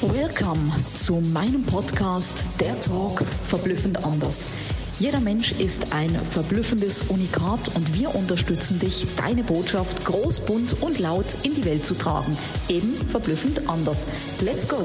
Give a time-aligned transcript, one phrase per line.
[0.00, 4.50] Welcome zu meinem Podcast Der Talk verblüffend anders.
[4.98, 10.98] Jeder Mensch ist ein verblüffendes Unikat und wir unterstützen dich, deine Botschaft groß, bunt und
[10.98, 12.36] laut in die Welt zu tragen.
[12.68, 14.06] Eben verblüffend anders.
[14.40, 14.78] Let's go!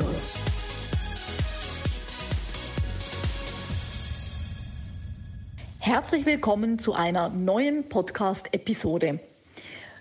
[5.80, 9.20] Herzlich willkommen zu einer neuen Podcast-Episode.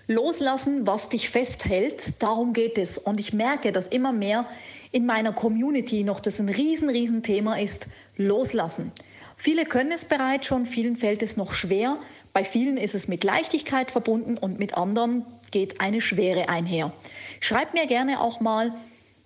[0.07, 2.99] Loslassen, was dich festhält, darum geht es.
[2.99, 4.47] Und ich merke, dass immer mehr
[4.93, 8.93] in meiner Community noch das ein riesen, riesen Thema ist, loslassen.
[9.37, 11.97] Viele können es bereits schon, vielen fällt es noch schwer.
[12.33, 16.93] Bei vielen ist es mit Leichtigkeit verbunden und mit anderen geht eine Schwere einher.
[17.41, 18.75] Schreib mir gerne auch mal,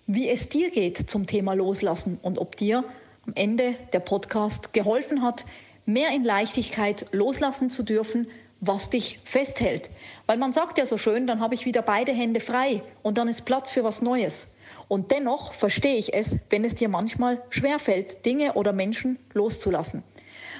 [0.05, 2.83] wie es dir geht zum Thema Loslassen und ob dir
[3.25, 5.45] am Ende der Podcast geholfen hat,
[5.85, 8.27] mehr in Leichtigkeit loslassen zu dürfen,
[8.67, 9.89] was dich festhält.
[10.25, 13.27] Weil man sagt ja so schön, dann habe ich wieder beide Hände frei und dann
[13.27, 14.47] ist Platz für was Neues.
[14.87, 20.03] Und dennoch verstehe ich es, wenn es dir manchmal schwerfällt, Dinge oder Menschen loszulassen.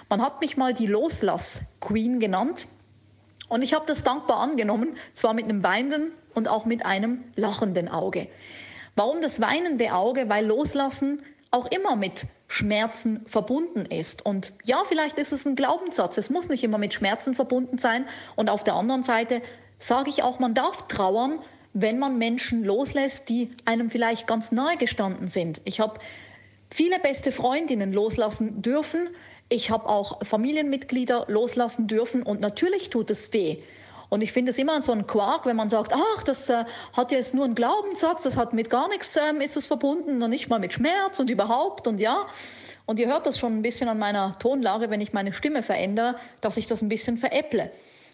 [0.09, 2.68] Man hat mich mal die Loslass-Queen genannt
[3.50, 7.88] und ich habe das dankbar angenommen, zwar mit einem weinenden und auch mit einem lachenden
[7.88, 8.28] Auge.
[8.96, 10.30] Warum das weinende Auge?
[10.30, 11.22] Weil Loslassen
[11.54, 14.26] auch immer mit Schmerzen verbunden ist.
[14.26, 16.18] Und ja, vielleicht ist es ein Glaubenssatz.
[16.18, 18.06] Es muss nicht immer mit Schmerzen verbunden sein.
[18.36, 19.42] Und auf der anderen Seite
[19.78, 21.40] sage ich auch, man darf trauern,
[21.74, 25.62] wenn man Menschen loslässt, die einem vielleicht ganz nahe gestanden sind.
[25.66, 26.00] Ich habe
[26.70, 29.09] viele beste Freundinnen loslassen dürfen.
[29.50, 32.24] Ich habe auch Familienmitglieder loslassen dürfen.
[32.24, 33.58] Und natürlich tut es weh.
[34.14, 37.11] Und ich finde es immer so ein Quark, wenn man sagt, ach, das äh, hat
[37.11, 40.30] ja jetzt nur einen Glaubenssatz, das hat mit gar nichts ähm, ist es verbunden und
[40.30, 42.28] nicht mal mit Schmerz und überhaupt und ja.
[42.86, 46.16] Und ihr hört das schon ein bisschen an meiner Tonlage, wenn ich meine Stimme verändere,
[46.41, 47.72] dass ich das ein bisschen veräpple.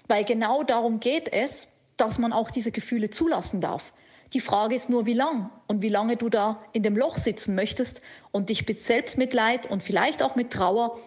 [0.07, 3.91] Weil genau darum geht es, dass man auch diese Gefühle zulassen darf.
[4.31, 7.55] Die Frage ist nur, wie lang und wie lange du da in dem Loch sitzen
[7.55, 10.97] möchtest und dich mit Selbstmitleid und vielleicht auch mit Trauer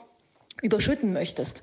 [0.61, 1.63] überschütten möchtest.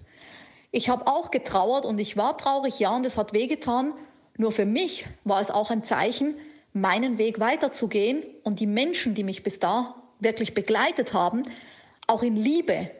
[0.72, 3.94] Ich habe auch getrauert und ich war traurig, ja, und es hat wehgetan.
[4.38, 6.35] Nur für mich war es auch ein Zeichen,
[6.74, 11.44] meinen Weg weiterzugehen und die Menschen, die mich bis da wirklich begleitet haben,
[12.07, 12.91] auch in Liebe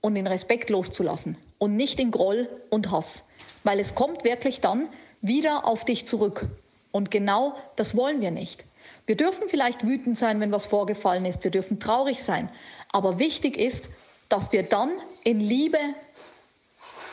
[0.00, 3.28] und in Respekt loszulassen und nicht in Groll und Hass.
[3.64, 4.88] Weil es kommt wirklich dann
[5.20, 6.46] wieder auf dich zurück.
[6.92, 8.66] Und genau das wollen wir nicht.
[9.06, 11.44] Wir dürfen vielleicht wütend sein, wenn was vorgefallen ist.
[11.44, 12.48] Wir dürfen traurig sein.
[12.92, 13.90] Aber wichtig ist,
[14.28, 14.90] dass wir dann
[15.24, 15.78] in Liebe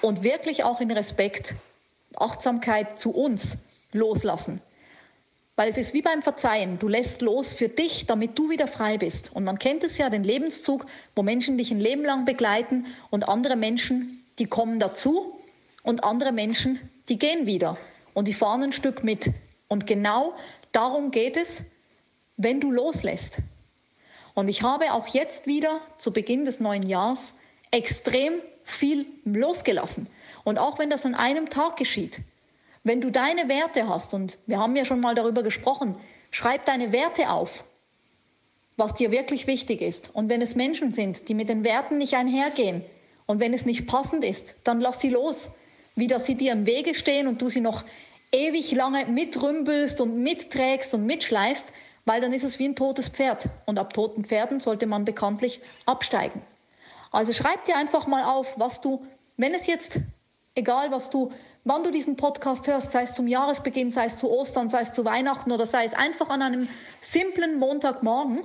[0.02, 1.56] und wirklich auch in Respekt,
[2.16, 3.58] Achtsamkeit zu uns
[3.94, 4.62] loslassen.
[5.56, 6.78] Weil es ist wie beim Verzeihen.
[6.78, 9.32] Du lässt los für dich, damit du wieder frei bist.
[9.34, 13.28] Und man kennt es ja, den Lebenszug, wo Menschen dich ein Leben lang begleiten und
[13.28, 15.36] andere Menschen, die kommen dazu
[15.82, 17.78] und andere Menschen, die gehen wieder
[18.14, 19.32] und die fahren ein Stück mit.
[19.68, 20.34] Und genau
[20.72, 21.64] darum geht es,
[22.38, 23.40] wenn du loslässt.
[24.36, 27.34] Und ich habe auch jetzt wieder zu Beginn des neuen Jahres
[27.72, 28.34] extrem
[28.64, 30.08] viel losgelassen.
[30.44, 32.22] Und auch wenn das an einem Tag geschieht,
[32.84, 35.98] wenn du deine Werte hast, und wir haben ja schon mal darüber gesprochen,
[36.32, 37.66] schreib deine Werte auf,
[38.78, 40.16] was dir wirklich wichtig ist.
[40.16, 42.84] Und wenn es Menschen sind, die mit den Werten nicht einhergehen
[43.26, 45.52] und wenn es nicht passend ist, dann lass sie los.
[45.96, 47.84] Wie dass sie dir im Wege stehen und du sie noch
[48.32, 51.74] ewig lange mitrümpelst und mitträgst und mitschleifst,
[52.06, 53.50] weil dann ist es wie ein totes Pferd.
[53.66, 56.42] Und ab toten Pferden sollte man bekanntlich absteigen.
[57.12, 59.06] Also schreib dir einfach mal auf, was du,
[59.38, 60.00] wenn es jetzt,
[60.56, 61.32] egal was du,
[61.64, 64.94] wann du diesen Podcast hörst, sei es zum Jahresbeginn, sei es zu Ostern, sei es
[64.94, 66.70] zu Weihnachten oder sei es einfach an einem
[67.00, 68.44] simplen Montagmorgen,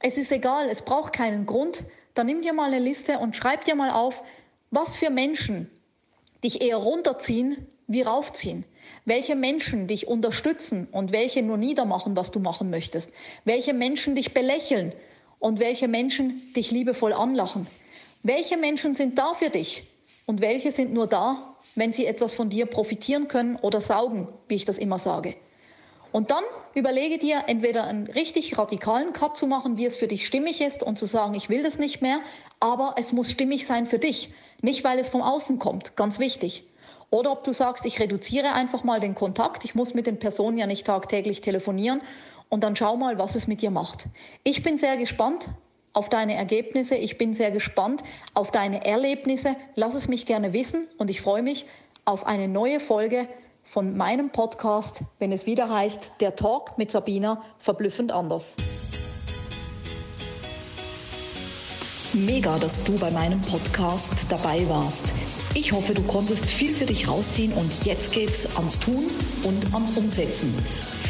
[0.00, 1.84] es ist egal, es braucht keinen Grund,
[2.14, 4.22] dann nimm dir mal eine Liste und schreib dir mal auf,
[4.70, 5.70] was für Menschen
[6.44, 8.64] dich eher runterziehen wie raufziehen.
[9.04, 13.12] Welche Menschen dich unterstützen und welche nur niedermachen, was du machen möchtest.
[13.44, 14.92] Welche Menschen dich belächeln
[15.38, 17.66] und welche Menschen dich liebevoll anlachen.
[18.28, 19.84] Welche Menschen sind da für dich
[20.26, 24.56] und welche sind nur da, wenn sie etwas von dir profitieren können oder saugen, wie
[24.56, 25.36] ich das immer sage.
[26.10, 26.42] Und dann
[26.74, 30.82] überlege dir entweder einen richtig radikalen Cut zu machen, wie es für dich stimmig ist
[30.82, 32.18] und zu sagen, ich will das nicht mehr,
[32.58, 34.30] aber es muss stimmig sein für dich,
[34.60, 36.64] nicht weil es vom Außen kommt, ganz wichtig.
[37.10, 40.58] Oder ob du sagst, ich reduziere einfach mal den Kontakt, ich muss mit den Personen
[40.58, 42.00] ja nicht tagtäglich telefonieren
[42.48, 44.06] und dann schau mal, was es mit dir macht.
[44.42, 45.48] Ich bin sehr gespannt,
[45.96, 46.94] auf deine Ergebnisse.
[46.94, 48.02] Ich bin sehr gespannt
[48.34, 49.56] auf deine Erlebnisse.
[49.74, 51.66] Lass es mich gerne wissen und ich freue mich
[52.04, 53.26] auf eine neue Folge
[53.64, 58.56] von meinem Podcast, wenn es wieder heißt, der Talk mit Sabina verblüffend anders.
[62.12, 65.14] Mega, dass du bei meinem Podcast dabei warst.
[65.54, 69.04] Ich hoffe, du konntest viel für dich rausziehen und jetzt geht's ans Tun
[69.44, 70.54] und ans Umsetzen.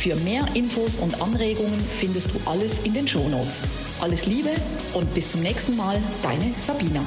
[0.07, 3.65] Für mehr Infos und Anregungen findest du alles in den Shownotes.
[4.01, 4.51] Alles Liebe
[4.95, 7.05] und bis zum nächsten Mal, deine Sabina.